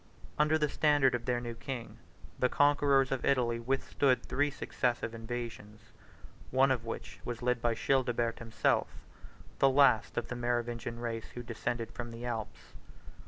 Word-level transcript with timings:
Under 0.39 0.57
the 0.57 0.67
standard 0.67 1.13
of 1.13 1.25
their 1.25 1.39
new 1.39 1.53
king, 1.53 1.99
the 2.39 2.49
conquerors 2.49 3.11
of 3.11 3.23
Italy 3.23 3.59
withstood 3.59 4.23
three 4.23 4.49
successive 4.49 5.13
invasions, 5.13 5.79
one 6.49 6.71
of 6.71 6.83
which 6.85 7.19
was 7.23 7.43
led 7.43 7.61
by 7.61 7.75
Childebert 7.75 8.39
himself, 8.39 8.87
the 9.59 9.69
last 9.69 10.17
of 10.17 10.27
the 10.29 10.35
Merovingian 10.35 10.99
race 10.99 11.29
who 11.35 11.43
descended 11.43 11.91
from 11.91 12.09
the 12.09 12.25
Alps. 12.25 12.73